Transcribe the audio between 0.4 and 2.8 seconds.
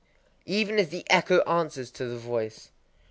_Even as the echo answers to the voice.